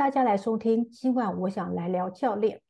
[0.00, 0.88] 大家来收听。
[0.88, 2.62] 今晚我想来聊教练，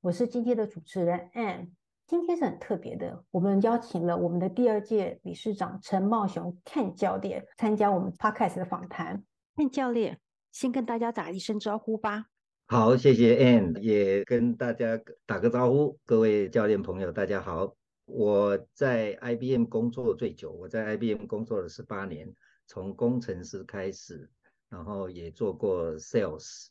[0.00, 1.68] 我是今天的主持人 Ann。
[2.06, 9.22] 今天是很特别的，我们邀请了我们的第二届理事长陈茂雄 Ken 教练参加我们 Podcast 的访谈。
[9.56, 10.18] Ken 教练，
[10.50, 12.24] 先跟大家打一声招呼吧。
[12.68, 15.98] 好，谢谢 Ann，也跟大家打个招呼。
[16.06, 17.76] 各位教练朋友，大家好。
[18.06, 22.34] 我在 IBM 工作最久，我在 IBM 工作了十八年，
[22.66, 24.30] 从工程师开始。
[24.70, 26.66] 然后也做过 sales，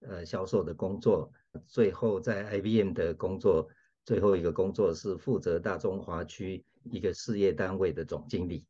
[0.00, 1.30] 呃，销售的工作。
[1.66, 3.68] 最后在 IBM 的工作，
[4.04, 8.64] 最后一个工作是负责大中华区一个事业单位的总经理。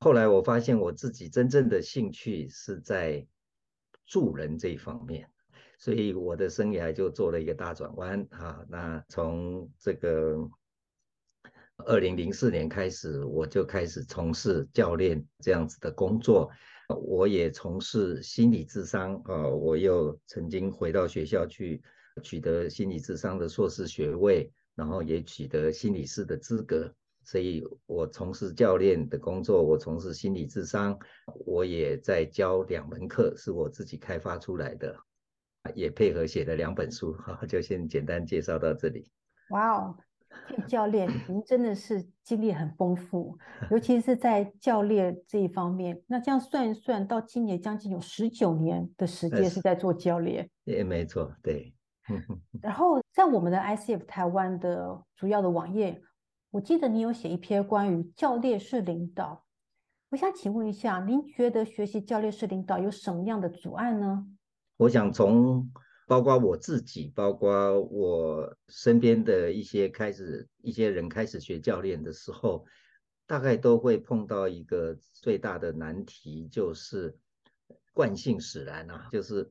[0.00, 3.26] 后来我发现我自己真正的兴趣是在
[4.06, 5.30] 助人这一方面，
[5.78, 8.64] 所以我的生涯就做了一个大转弯啊。
[8.68, 10.36] 那从这个
[11.86, 16.50] 二零零四年开始，我就开始从事教练这样子的工作。
[16.88, 21.82] 我也从事心理智商啊，我又曾经回到学校去
[22.22, 26.92] 取得心理智商的硕士学位，然后也取得心理师的资格。
[27.26, 30.98] 所以，我从事教练的工作，我从事心理智商，
[31.46, 34.94] 我也在教两门课，是我自己开发出来的，
[35.74, 37.14] 也配合写了两本书。
[37.14, 39.10] 好，就先简单介绍到这里。
[39.48, 39.96] 哇哦！
[40.66, 43.36] 教练，您真的是经历很丰富，
[43.70, 46.02] 尤其是在教练这一方面。
[46.06, 50.48] 那这样算一算，到今年将近有十九年的时间是在做教练。
[50.64, 51.74] 也没错，对。
[52.60, 56.00] 然后在我们的 ICF 台湾的主要的网页，
[56.50, 59.42] 我记得你有写一篇关于教练是领导。
[60.10, 64.26] 我想请问一下，您觉得学习教练是领导有什么样的阻碍呢？
[64.76, 65.68] 我想从
[66.06, 72.66] 包括我自己，包括我身边的一些开始一些人开始学教练的时候，
[73.26, 77.16] 大概都会碰到一个最大的难题，就是
[77.94, 79.50] 惯性使然啊，就是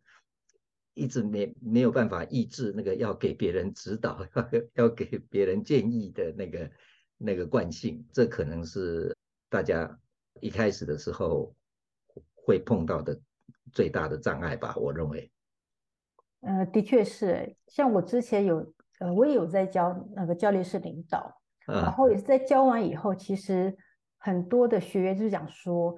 [0.93, 6.71] 一直没没有办法抑制那个要给别人指导、要要给别人建议的那个
[7.17, 9.17] 那个惯性，这可能是
[9.49, 9.99] 大家
[10.39, 11.55] 一开始的时候
[12.35, 13.19] 会碰到的
[13.71, 15.32] 最大的障碍吧，我认为。
[16.45, 18.57] 呃，的确是，像我之前有，
[18.99, 23.75] 呃，我也有在教那个教练式领导，然后也是在教完以后，其实
[24.17, 25.95] 很多的学员就是讲说，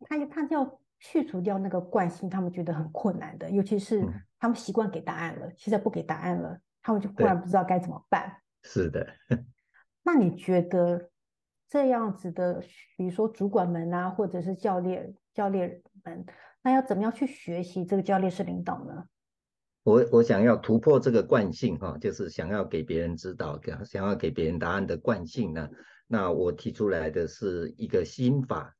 [0.00, 4.04] 他他要去除掉那个惯性，他们觉得很困难的，尤其是
[4.38, 8.40] 他们习惯给答案了，现在不给答案了，他们就忽然不知道该怎么办。
[8.64, 9.06] 是的。
[10.02, 11.10] 那你觉得
[11.68, 12.60] 这样子的，
[12.96, 16.24] 比如说主管们啊，或者是教练教练们，
[16.62, 19.04] 那要怎么样去学习这个教练式领导呢？
[19.86, 25.68] 我我想要突破这个惯性哈，就是想要给别人指导，想要给别人答案的惯性呢。
[26.08, 28.74] 那我提出来的是一个心法，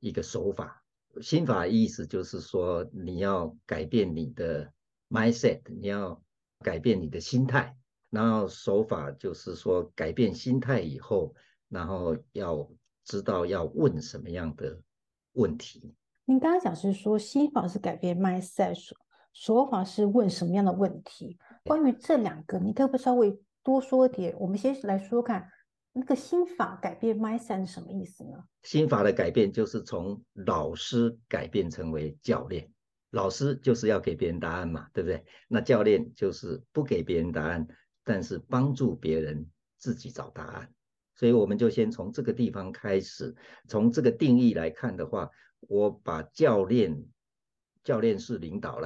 [0.00, 0.82] 一个手法。
[1.20, 4.72] 心法意思就是说，你要改变你的
[5.10, 6.22] mindset，你要
[6.60, 7.76] 改变你的心态。
[8.08, 11.34] 然后手法就是说，改变心态以后，
[11.68, 12.66] 然后要
[13.04, 14.80] 知道要问什么样的
[15.32, 15.92] 问题。
[16.24, 18.74] 您刚刚讲是说，心法是改变 mindset。
[19.38, 21.38] 手法是问什么样的问题？
[21.62, 24.34] 关于这两个，你可不可以稍微多说点？
[24.38, 25.46] 我们先来说看，
[25.92, 28.42] 那个心法改变 mindset 是什么意思呢？
[28.62, 32.66] 心法的改变就是从老师改变成为教练。
[33.10, 35.22] 老师就是要给别人答案嘛，对不对？
[35.48, 37.68] 那教练就是不给别人答案，
[38.04, 40.72] 但是帮助别人自己找答案。
[41.14, 43.36] 所以我们就先从这个地方开始，
[43.68, 45.28] 从这个定义来看的话，
[45.60, 47.04] 我把教练
[47.84, 48.78] 教练是领导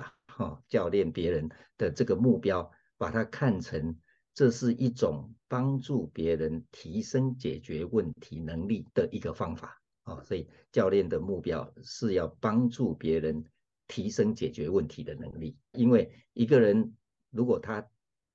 [0.44, 0.62] 哦。
[0.68, 3.96] 教练别人的这个目标，把它看成
[4.34, 13.44] 这是一种帮助别人提升解决问题能力的一个方法啊，所以教练的目标是要帮助别人
[13.86, 15.56] 提升解决问题的能力。
[15.72, 16.94] 因为一个人
[17.30, 17.86] 如果他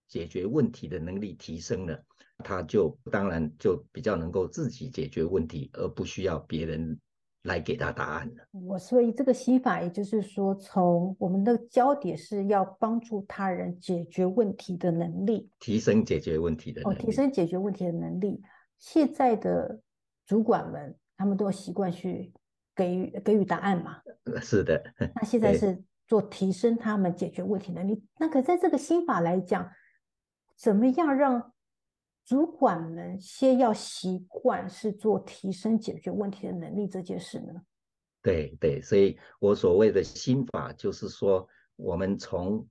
[0.07, 2.03] 解决问题的能力提升了，
[2.43, 6.99] 他就当然就比较能够自己解决问题，而不需要别人。
[7.45, 8.47] 来给他答案的。
[8.51, 16.95] 我所以这个心法，也就是说，从我们的焦点是要帮助他人解决问题的能力，提升解决问题的能力。
[16.95, 18.41] 哦，提升解决问题的能力。
[18.77, 19.79] 现在的
[20.25, 22.33] 主管们，他们都习惯去
[22.75, 24.01] 给予给予答案嘛？
[24.41, 24.83] 是的。
[25.15, 28.03] 那现在是做提升他们解决问题能力。
[28.19, 29.69] 那可在这个心法来讲，
[30.57, 31.51] 怎么样让？
[32.25, 37.61] 主管们先要习惯是做提升解决问题的能力这件事呢？
[38.23, 42.67] 对对，所以我所谓的心法就是说，我们从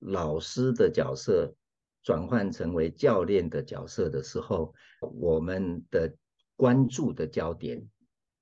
[0.00, 1.54] 老师的角色
[2.02, 6.14] 转换成为教练的角色的时候，我们的
[6.54, 7.82] 关注的焦点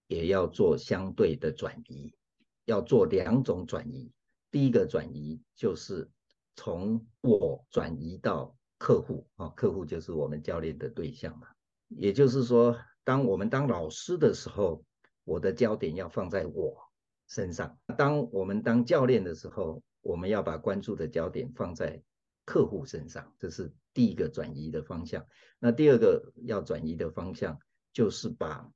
[0.09, 2.13] 也要做相对的转移，
[2.65, 4.11] 要做两种转移。
[4.51, 6.11] 第一个转移就是
[6.57, 11.49] 从我转移到客户啊，客户就是我们教练的对象嘛。
[11.89, 14.85] 也就是说，当我们当老师的时候，
[15.25, 16.77] 我的焦点要放在我
[17.27, 22.03] 身上；当我们当教练的时候，我们要把关注的焦点放在
[22.45, 23.35] 客户身上。
[23.39, 25.27] 这是第一个转移的方向。
[25.59, 27.59] 那第二个要转移的方向，
[27.93, 28.71] 就是把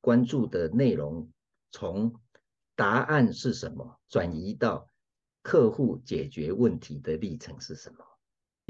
[0.00, 1.30] 关注的内容
[1.70, 2.20] 从
[2.74, 4.88] 答案是什么，转移到
[5.42, 8.04] 客户解决问题的历程是什么。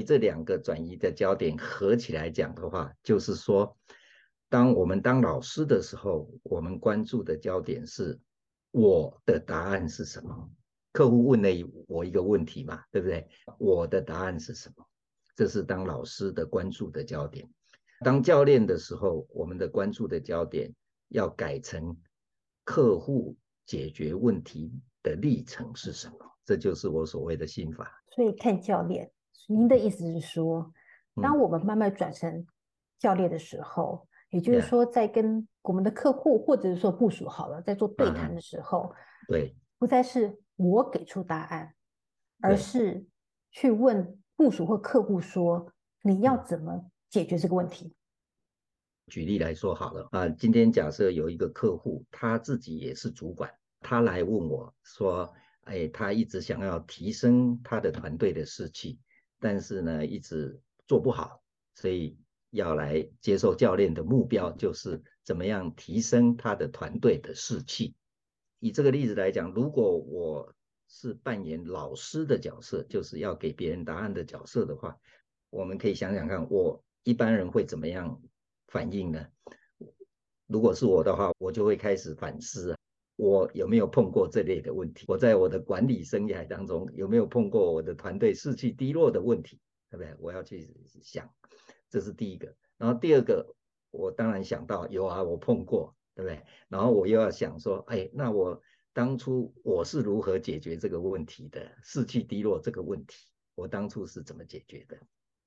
[0.05, 3.77] 这两个转移的焦点合起来讲的话，就是说，
[4.49, 8.19] 当我们当老师的时候，我们关注的焦点是
[8.71, 10.49] 我的答案是什么。
[10.91, 11.49] 客户问了
[11.87, 13.27] 我一个问题嘛，对不对？
[13.57, 14.85] 我的答案是什么？
[15.35, 17.49] 这是当老师的关注的焦点。
[18.01, 20.73] 当教练的时候，我们的关注的焦点
[21.09, 21.97] 要改成
[22.63, 23.35] 客户
[23.65, 26.17] 解决问题的历程是什么？
[26.45, 28.03] 这就是我所谓的心法。
[28.11, 29.11] 所以看教练，
[29.47, 30.73] 您的意思是说，
[31.21, 32.45] 当我们慢慢转成
[32.99, 38.95] 教练的时候，嗯、也就是说，在跟我们的客户或者是说部署好了，在做对谈的时候，嗯、
[39.29, 41.73] 对，不再是我给出答案，
[42.41, 43.05] 而是
[43.51, 45.71] 去问部署或客户说，
[46.01, 46.89] 你要怎么？
[47.09, 47.93] 解决这个问题。
[49.05, 55.31] 举例来说好了啊，今天假设有一个客户，他自己也是主管，他来问我说
[55.65, 58.99] ：“哎，他一直想要提升他的团队的士气，
[59.43, 61.43] 但是呢，一直做不好，
[61.75, 62.17] 所以
[62.51, 67.93] 要来接受教练的目标，就是怎么样提升他的团队的士气。”
[68.59, 70.55] 以这个例子来讲，如果我
[70.87, 74.97] 是扮演老师的角色，就是要给别人答案的角色的话，
[75.49, 76.81] 我们可以想想看，我。
[77.05, 78.21] 一般人会怎么样
[78.67, 79.27] 反应呢？
[80.47, 82.77] 如果是我的话，我就会开始反思啊，
[83.15, 85.05] 我有没有碰过这类的问题？
[85.07, 89.59] 我在我的管理生涯当中有没有碰过我的团队士气低落的问题？
[89.89, 90.15] 对不对？
[90.19, 90.67] 我要去
[91.01, 91.29] 想，
[91.89, 92.55] 这是第一个。
[92.77, 93.55] 然后第二个，
[93.91, 96.43] 我当然想到有啊，我碰过，对不对？
[96.67, 98.59] 然后我又要想说，哎，那我
[98.93, 101.71] 当初我是如何解决这个问题的？
[101.83, 103.15] 士气低落这个问题，
[103.55, 104.97] 我当初是怎么解决的？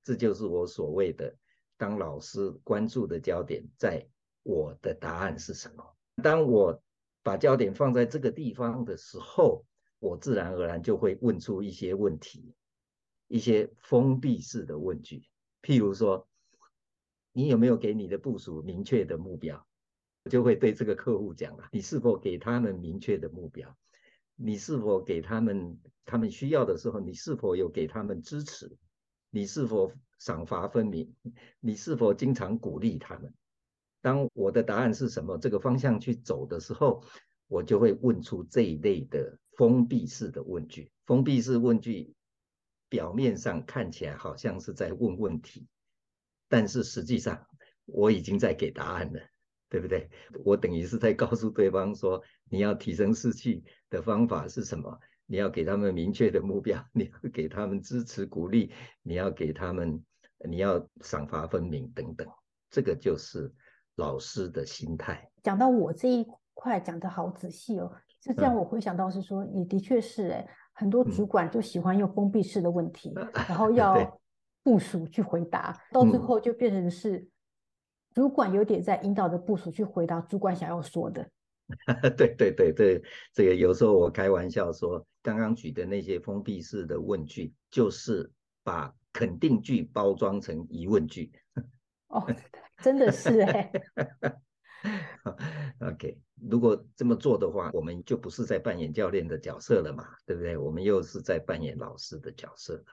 [0.03, 1.35] 这就是我所谓的。
[1.79, 4.03] 当老师关注的焦点在
[4.41, 5.83] 我的答案是什么？
[6.23, 6.81] 当我
[7.27, 9.65] 把焦点放在这个地方的时候，
[9.99, 12.55] 我自然而然就会问出一些问题，
[13.27, 15.27] 一些封闭式的问句。
[15.61, 16.25] 譬如说，
[17.33, 19.67] 你有没有给你的部署明确的目标？
[20.23, 23.75] 我就会对这个客户讲了：你是否给他们明确的目标？
[24.37, 28.77] 你是否给他们他们需要的时候，你是否有给他们支持？
[29.31, 31.13] 你是否赏罚分明？
[31.59, 33.33] 你是否经常鼓励他们？
[34.07, 37.03] 当我的答案是什么，这个方向去走的时候，
[37.49, 40.89] 我就会问出这一类的封闭式的问句。
[41.05, 42.15] 封闭式问句
[42.87, 45.67] 表面上看起来好像是在问问题，
[46.47, 47.45] 但是实际上
[47.83, 49.19] 我已经在给答案了，
[49.67, 50.09] 对不对？
[50.45, 54.97] 我等于是在告诉对方说，你要提升士气的方法是什么？
[55.25, 58.71] 你要给他们明确的目标， 你要给他们支持鼓励，
[59.03, 60.01] 你要给他们，
[60.47, 62.25] 你要赏罚分明等等，
[62.69, 63.53] 这个就是
[63.97, 65.29] 老师的心态。
[65.43, 74.19] 讲到我这一块讲得好仔细哦，就这样我回想到是说，也的确是哎，很多主管就喜欢用封闭式的问题， 嗯、然后要
[74.63, 77.27] 部署去回答，到最后就变成是
[78.13, 81.29] 主管有点在引导着部署去回答主管想要说的。
[82.17, 83.01] 对对对对，
[83.33, 88.31] 这个有时候我开玩笑说，刚刚举的那些封闭式的问句，就是
[88.63, 91.31] 把肯定句包装成疑问句。
[92.07, 92.25] 哦，
[92.83, 93.71] 真的是哎。
[95.79, 96.17] OK，
[96.49, 100.57] 如果这么做的话，我们就不是在扮演教练的角色了嘛，对不对？
[100.57, 102.83] 我们又是在扮演老师的角色了。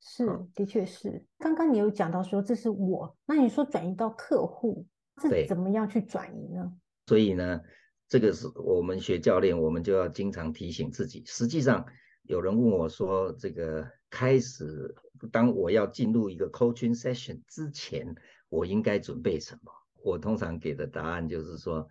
[0.00, 1.24] 是，的确是。
[1.38, 4.86] 刚刚你有讲到说这是我，那你说转移到客户，
[5.20, 6.72] 这怎么样去转移呢？
[7.06, 7.60] 所以呢？
[8.08, 11.24] 这个是我们学教练，我们就要经常提醒自己。
[11.26, 11.84] 实际上，
[12.22, 14.94] 有人问我说：“这个开始，
[15.32, 18.14] 当我要进入一个 coaching session 之前，
[18.48, 19.72] 我应该准备什么？”
[20.02, 21.88] 我通常给的答案就是说：“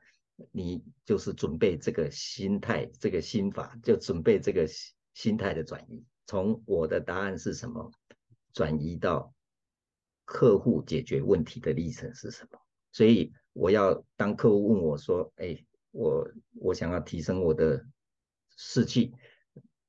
[0.51, 4.67] 你就是准备这个心态，这个心法，就准备这个
[5.13, 6.03] 心态的转移。
[6.25, 7.91] 从我的答案是什么，
[8.53, 9.33] 转移到
[10.23, 12.59] 客户解决问题的历程是什么。
[12.91, 15.55] 所以，我要当客户问我说：‘哎’。”
[15.97, 17.81] 我我想要提升我的
[18.57, 19.13] 士气，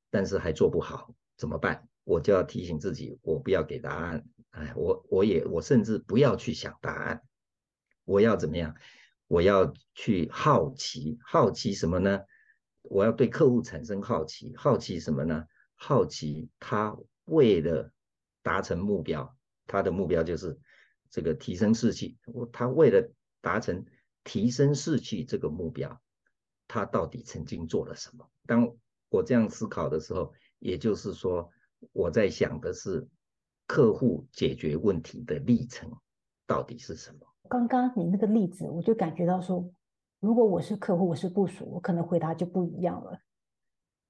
[0.09, 1.89] 但是还做不好，怎么办？
[2.05, 4.25] 我就要提醒自己，我不要给答案。
[4.57, 7.23] 哎，我我也我甚至不要去想答案。
[8.05, 8.75] 我要怎么样？
[9.27, 12.21] 我要去好奇，好奇什么呢？
[12.83, 15.45] 我要对客户产生好奇，好奇什么呢？
[15.75, 16.97] 好奇他
[17.27, 17.93] 为了
[18.43, 19.37] 达成目标，
[19.67, 20.59] 他的目标就是
[21.11, 22.17] 这个提升士气。
[22.51, 23.85] 他为了达成
[24.25, 26.01] 提升士气这个目标，
[26.67, 28.27] 他到底曾经做了什么？
[28.47, 28.75] 当
[29.11, 31.51] 我这样思考的时候，也就是说，
[31.93, 33.07] 我在想的是
[33.67, 35.91] 客户解决问题的历程
[36.47, 37.27] 到底是什么？
[37.49, 39.71] 刚刚你那个例子，我就感觉到说，
[40.21, 43.21] 如果我是客户，我是部署，我可能回答就不一样了。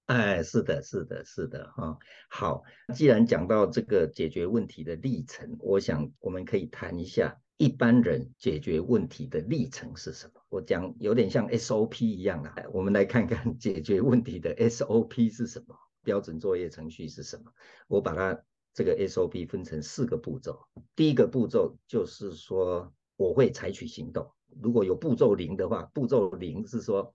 [0.06, 1.98] 哎，是的，是的，是的，哈，
[2.30, 2.62] 好，
[2.94, 10.40] 既然讲到这个解决问题的历程，我想我们可以谈一下一般人解决问题的历程是什么。
[10.48, 17.52] 我讲有点像 SOP 一样啊，我们来看看解决问题的 SOP 是什么，标准作业程序是什么。
[17.88, 18.40] 我把它
[18.76, 20.60] 这个 SOP 分成四个步骤，
[20.94, 24.30] 第一个步骤就是说我会采取行动。
[24.62, 27.12] 如果有步骤零的话，步骤零是说。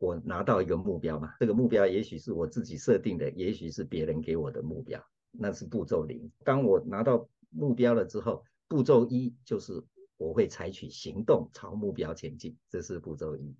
[0.00, 6.30] 我拿到一个目标嘛，这个目标也许是我自己设定的，也许是别人给我的目标，那是步骤零。
[6.44, 9.82] 当我拿到目标了之后，步骤一就是
[10.16, 13.56] 我会采取行动朝目标前进，这是步骤一。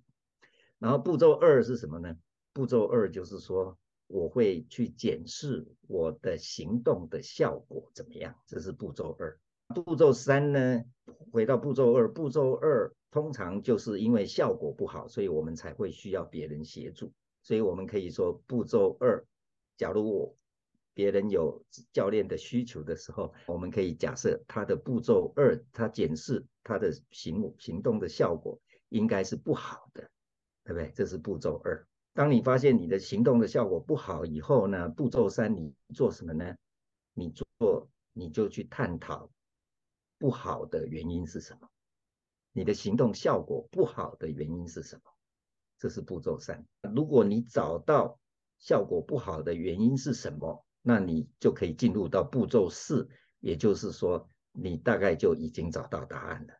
[0.77, 2.15] 然后步骤二是什么呢？
[2.53, 3.77] 步骤二就是说
[4.09, 9.39] 我会去检视我的行动的效果怎么样，这是步骤二。
[9.67, 10.83] 步骤三呢，
[11.31, 12.91] 回到步骤二，步骤二。
[13.11, 17.11] 通常就是因为效果不好，所以我们才会需要别人协助。
[17.41, 19.25] 所以我们可以说步骤二，
[19.77, 20.35] 假如我
[20.93, 30.07] 别人有教练的需求的时候，我们可以假设他的步骤二，他检视他的行行动的效果应该是不好的，
[30.63, 30.91] 对不对？
[30.93, 31.87] 这是步骤二。
[32.19, 36.53] 当你发现你的行动的效果不好以后呢，步骤三你做什么呢？
[37.13, 39.31] 你做你就去探讨
[40.17, 41.69] 不好的原因是什么。
[42.51, 45.03] 你的行动效果不好的原因是什么？
[45.77, 46.65] 这是步骤三。
[46.93, 48.19] 如果你找到
[48.57, 53.07] 效果不好的原因是什么，那你就可以进入到步骤四，
[53.39, 56.53] 也就是说，你大概就已经找到答案了。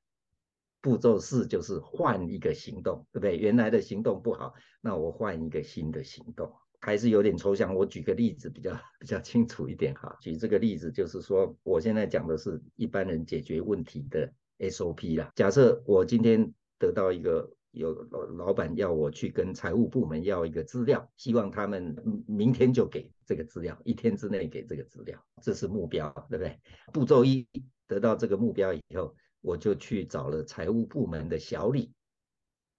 [0.81, 3.38] 步骤四就是换一个行动，对不对？
[3.38, 7.75] 原来的行动不好，那我换一个新的行动，还是有点抽象。
[7.75, 10.17] 我举个例子比较 比较清楚一点哈。
[10.21, 14.33] 举这个例子就是说，我现在讲的是一般人解决问题的。
[14.59, 21.95] SOP 啦，假设我今天得到一个有老老板要我去跟财务部门要一个资料，希望他们
[22.27, 26.59] 明天就给这个资料，一天之内给这个资料，这是目标，对不对？
[26.91, 27.48] 步骤一，
[27.88, 31.91] 得到这个目标以后，我就去找了财务部门的小李，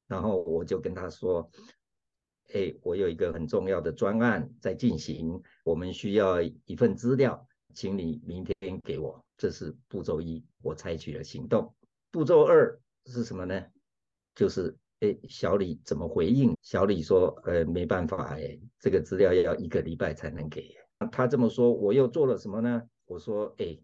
[0.06, 1.50] 然后我就跟他说，
[2.52, 7.46] 哎，我有一个很重要的专案在进行，我们需要一份资料。
[7.72, 11.72] 请你明天给我，这是步骤一，我采取了行动。
[12.10, 12.76] 步骤二
[13.06, 13.64] 是什么呢？
[14.34, 16.56] 就是哎，小李怎么回应？
[16.62, 20.74] 小李说，呃，没办法，哎，这个资料要一个礼拜才能给。
[21.12, 22.82] 他这么说，我又做了什么呢？
[23.06, 23.78] 我说，哎，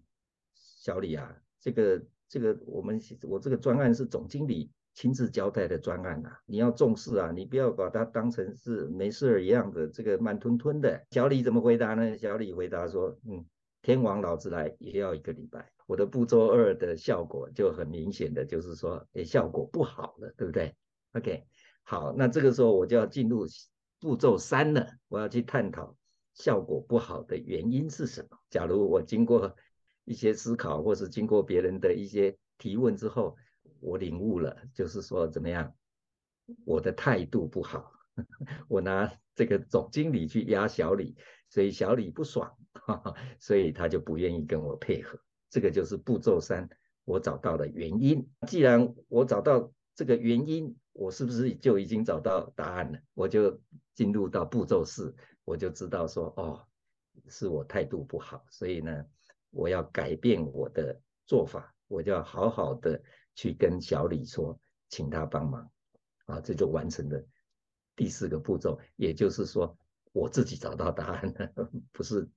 [0.52, 11.06] 小李啊，这个这个我们我这个专案是总经理亲自交代的专案啊，你要重视啊，你不要把它当成是没事儿一样的这个慢吞吞的。
[11.11, 12.16] 小李怎么回答呢？
[12.16, 13.45] 小李回答说，嗯。
[13.83, 20.75] 天王老子来也要一个礼拜，我的步骤二的效果就很明显的就是说，诶，效果不好了，对不对
[21.12, 21.45] ？OK，
[21.85, 23.47] 好，那这个时候我就要进入
[24.00, 25.95] 步骤三了，我要去探讨
[26.35, 28.37] 效果不好的原因是什么。
[28.50, 29.54] 假如我经过
[30.07, 33.37] 一些思考，或是经过别人的一些提问之后，
[33.81, 35.75] 我领悟了，就是说怎么样，
[36.65, 37.93] 我的态度不好，
[38.67, 41.15] 我拿这个总经理去压小李，
[41.51, 42.57] 所以小李不爽。
[43.41, 45.19] 所以他就不愿意跟我配合，
[45.51, 46.69] 这个就是步骤三，
[47.05, 48.29] 我找到了原因。
[48.47, 52.99] 既然我找到这个原因，我是不是就已经找到答案了？
[53.15, 53.61] 我就
[53.95, 56.63] 进入到步骤四，我就知道说，哦，
[57.29, 59.05] 是我态度不好，所以呢，
[59.57, 63.01] 我要改变我的做法，我就要好好的
[63.35, 64.59] 去跟小李说，
[64.91, 65.71] 请他帮忙，
[66.27, 67.25] 啊，这就完成了
[67.97, 69.75] 第四个步骤，也就是说，
[70.13, 72.29] 我自己找到答案了，不是。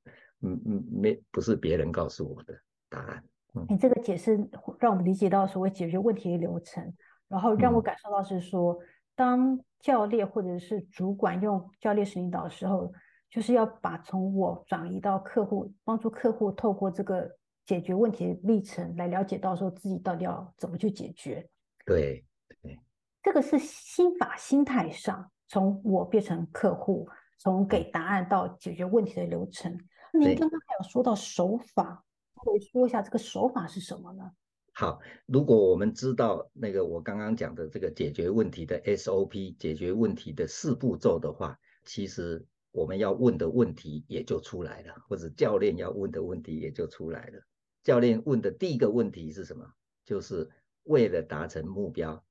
[0.42, 2.58] 嗯嗯，没不是别人告诉我的
[2.88, 3.22] 答案。
[3.56, 4.38] 嗯，你这个解释
[4.80, 6.96] 让我们理解到所谓解决问题的流程，
[7.28, 12.90] 然后让我感受到是说，嗯、当教练或者是主管用教练式领导的时候，
[13.30, 17.30] 就是要把从我转移到客户，帮助客户透过这个
[17.66, 21.48] 解决问题的历程来了解到说自己到底要怎么去解决。
[21.86, 22.26] 对
[22.62, 22.80] 对，
[23.22, 27.08] 这个是心法心态上，从我变成客户，
[27.38, 29.72] 从给答案到解决问题的流程。
[30.12, 32.04] 您刚刚还有说到手法，
[32.36, 34.32] 可以说一下这个手法是什么呢？
[34.74, 47.42] 好，如果我们知道那个我刚刚讲的这个解决问题的 SOP，解决问题的四步骤的话，其实我们要问的问题也就出来了，或者教练要问的问题也就出来了。
[47.84, 49.66] 教练问的第一个问题是什么？
[50.06, 50.50] 就是
[50.84, 52.24] 为了达成目标，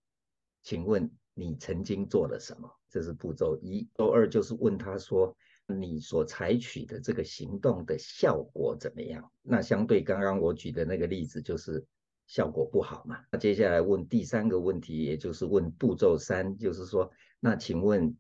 [0.63, 2.71] 请问你曾经做了什么？
[2.91, 3.89] 这是步骤一。
[3.95, 9.31] 步骤二就是问他说，你所采取的这个行动的效果怎么样？
[9.43, 11.85] 那相对刚刚我举的那个例子，就是
[12.27, 13.21] 效果不好嘛。
[13.31, 18.17] 那接下来问第三个问题，也就是问步骤三，就是说，那请问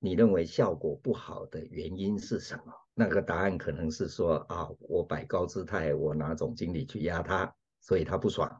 [0.00, 2.72] 你认为效果不好的原因是什么？
[2.94, 8.50] 那个答案可能是说啊，我摆高姿态，我拿总经理去压他，所以他不爽，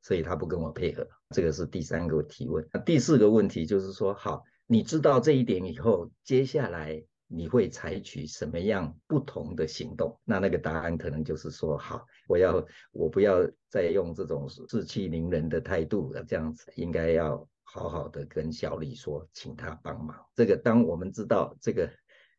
[0.00, 1.06] 所以他不跟我配合。
[1.30, 2.66] 这个是第三个提问。
[2.72, 7.04] 那第四个问题就是说，好，你知道这一点以后，接下来。
[7.26, 10.20] 你会采取什么样不同的行动？
[10.24, 13.38] 那那个答案可能就是说，好，我要我不要
[13.70, 20.16] 再用这种盛气凌人的态度了，这样子应该要好好的跟小李说，请他帮忙。
[20.32, 21.90] 这个当我们知道这个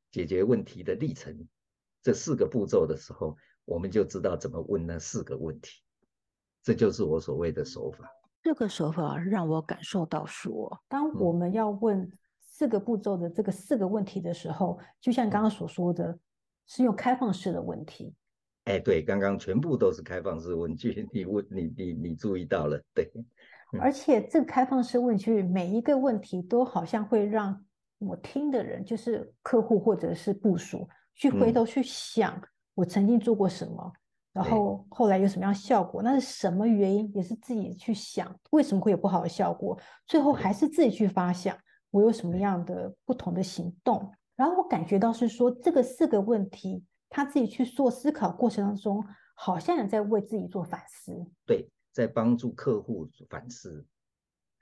[0.10, 1.46] 解决问题的历程，
[2.02, 5.82] 这四个步骤的时候，我们就知道怎么问那四个问题。
[6.64, 8.10] 这就是我所谓的手法。
[8.42, 12.12] 这个手法让我感受到说，当我们要问、嗯。
[12.40, 16.18] 四个步骤的这个四个问题的时候，就像刚刚所说的，
[16.66, 18.16] 是用开放式的问题。
[18.64, 23.12] 哎，对，刚刚全部都是开放式问句，你问你你你注意到了，对。
[23.80, 27.66] 而且这个开放式问句每一个问题都好像会让
[28.00, 32.42] 我听的人，就是客户或者是部署，去回头去想
[32.74, 33.94] 我曾经做过什么，嗯、
[34.34, 41.58] 然后后来有什么样效果，那是什么原因，也是自己去想为什么会有不好的效果，最后还是自己去发想。
[41.92, 44.12] 我有什么样的不同的行动？
[44.36, 49.02] 然后我感觉到是说，这个四个问题，他自己去做思考过程当中，
[49.34, 51.26] 好像也在为自己做反思。
[51.46, 53.86] 对，在帮助客户反思。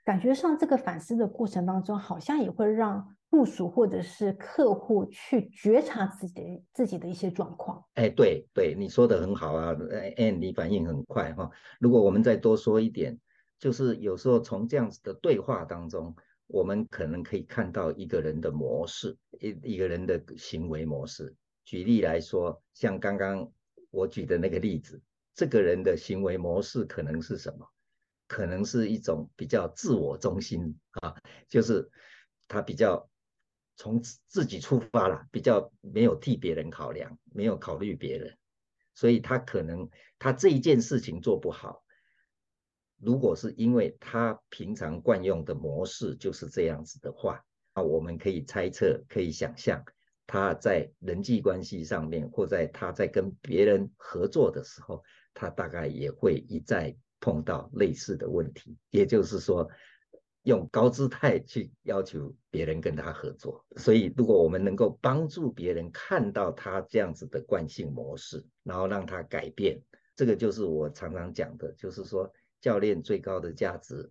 [0.04, 7.84] 感觉上，这个反思的过程当中，好像也会让部署或者是客户去觉察自己的自己的一些状况。
[7.94, 9.76] 哎，对对，你说的很好啊，
[10.16, 11.50] 哎，你反应很快哈。
[11.80, 13.18] 如果我们再多说一点，
[13.58, 16.14] 就是有时候从这样子的对话当中。
[16.46, 21.34] 我们可能可以看到一个人的模式，一一个人的行为模式。
[21.64, 23.50] 举例来说，像刚刚
[23.90, 25.00] 我举的那个例子，
[25.34, 27.66] 这个人的行为模式可能是什么？
[28.26, 31.14] 可能是一种比较自我中心啊，
[31.48, 31.90] 就是
[32.48, 33.10] 他比较
[33.76, 38.38] 从自己出发了，比较没有替别人考量，没有考虑别人，
[38.94, 41.84] 所以他可能他这一件事情做不好。
[42.96, 47.44] 如果是因为他平常惯用的模式就是这样子的话，
[47.74, 49.84] 那我们可以猜测，可以想象，
[50.26, 55.02] 他在人际关系上面，或在他在跟别人合作的时候，
[55.34, 58.76] 他大概也会一再碰到类似的问题。
[58.90, 59.68] 也就是说，
[60.44, 63.66] 用高姿态去要求别人跟他合作。
[63.76, 69.82] 所以，如果我们能够帮助别人看到他这样子的惯性模式，然后让他改变，
[70.16, 72.32] 这个就是我常常讲的，就是说。
[72.60, 74.10] 教练最高的价值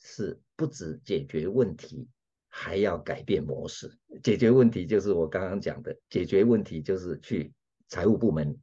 [0.00, 2.08] 是不止解决问题，
[2.48, 3.88] 还要改变模式。
[4.20, 7.52] 解决问题就是我刚刚讲的，解决问题就是去
[7.86, 8.58] 财务部门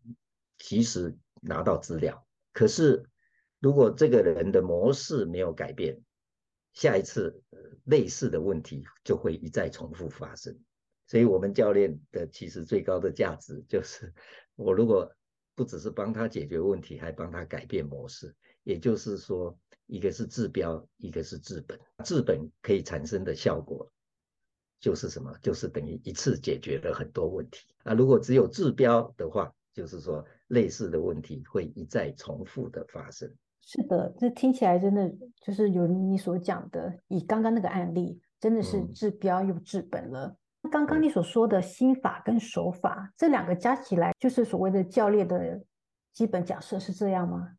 [0.58, 2.26] 及时拿到资料。
[2.54, 3.06] 可是
[3.60, 6.02] 如果这个人的模式没有改变，
[6.74, 7.44] 下一次
[7.84, 10.58] 类似的问题就会一再重复发生。
[11.08, 14.14] 所以，我们教练的其实最高的价值就是，
[14.56, 15.14] 我如果
[15.56, 18.34] 不只是帮他解决问题，还帮他改变模式。
[18.64, 21.78] 也就是说，一个是治标，一个是治本。
[22.06, 23.92] 治本可以产生的效果
[24.80, 25.38] 就是什么？
[25.42, 27.68] 就是等于一次解决了很多问题。
[27.84, 33.32] 啊，如果只有治标的话，就是说类似的问题会一再重复的发生。
[33.62, 40.36] 是的，这听起来真的就是有你所讲的，以刚刚那个案例，真的是治标又治本了。
[40.64, 45.64] 嗯，刚刚你所说的心法跟手法，这两个加起来，就是所谓的教练的
[46.12, 47.56] 基本假设，是这样吗？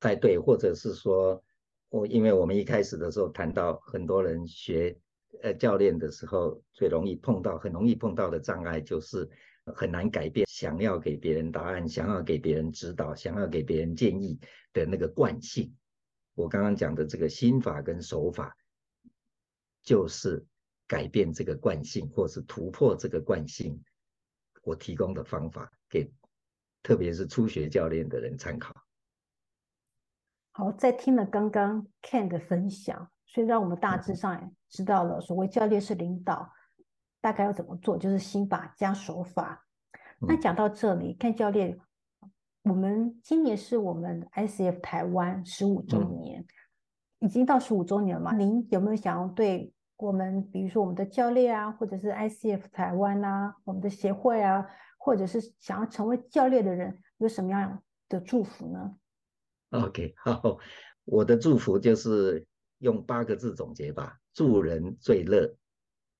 [0.00, 1.40] 哎，对，或者是说，
[1.88, 4.98] 我因为我们一开始的时候谈到很多人学
[5.42, 9.28] 呃教练的时候，最容易碰到、很容易碰到的障碍就是
[9.66, 14.38] 很难改变，想要给别人答案、想要给别人指导、想要给别人建议
[14.72, 15.72] 的那个惯性。
[16.34, 18.56] 我刚刚讲的这个心法跟手法，
[19.82, 20.44] 就是
[20.88, 23.80] 改变这个惯性，或是突破这个惯性，
[24.62, 26.10] 我提供的方法给，
[26.82, 28.74] 特别是初学教练的人参考。
[30.52, 36.50] 好，在听了刚刚 Ken 的分享，所以让我们大致上知道了，所谓教练是领导
[37.22, 39.64] 大概要怎么做，就是心法加手法。
[40.18, 41.78] 那讲到这里，Ken 教练，
[42.64, 46.44] 我们今年是我们 ICF 台湾十五周年，
[47.20, 48.36] 已经到十五周年了嘛？
[48.36, 54.66] 您有没有想要对我们比如说我们的教练啊，或者是 ICF 台湾啊，我们的协会啊，
[54.98, 58.96] 或者是想要成为教练的人，有什么样的祝福呢
[59.70, 60.58] ？OK， 好，
[61.04, 62.46] 我的祝福就是
[62.78, 65.52] 用八个字总结吧：助人最乐，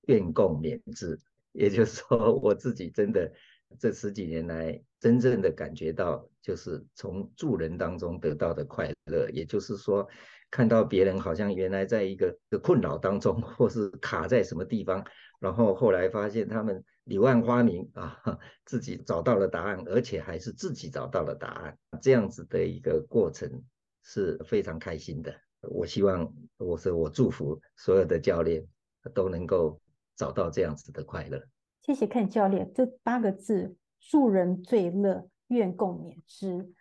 [0.07, 1.19] 愿共勉之。
[1.51, 3.31] 也就是说，我自己真的
[3.77, 9.29] 这十几年来，真正的感觉到，就是从助人当中得到的快乐。
[9.29, 10.09] 也就是说，
[10.49, 15.05] 看到别人好像原来在一个个困扰当中，或是卡在什么地方，
[15.39, 18.19] 然后后来发现他们柳暗花明啊，
[18.65, 23.63] 自己找到了答案，而且还是自己找到了答案，这样子的一个过程
[24.01, 25.31] 是非常开心的。
[25.61, 28.65] 我希望，我说我祝福所有的教练
[29.13, 29.79] 都能够。
[30.15, 31.41] 找到这样子的快乐。
[31.81, 36.73] 谢谢看教练，这八个字“助人最乐，愿共勉之”，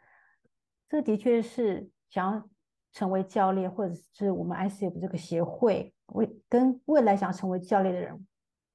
[0.88, 2.48] 这的确是想要
[2.92, 8.26] 成为教练，或者是我们 ICF 这个协会，为跟未来想成为教练的人，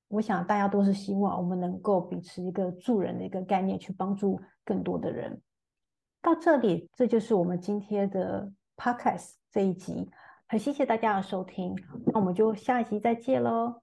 [0.09, 5.41] 我想大家都是希望我们能够秉持一个助人的一个概念，去帮助更多的人。
[6.21, 10.09] 到这里，这就是我们今天的 Podcast 这一集，
[10.47, 11.73] 很谢谢大家的收听，
[12.07, 13.81] 那我们就下一集再见喽。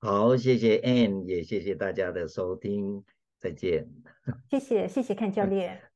[0.00, 3.04] 好，谢谢 Anne，也谢谢大家的收听，
[3.38, 3.86] 再见。
[4.50, 5.89] 谢谢，谢谢看教练。